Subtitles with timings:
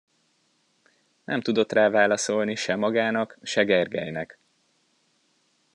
[1.23, 4.37] Nem tudott rá válaszolni se magának, se Gergelynek.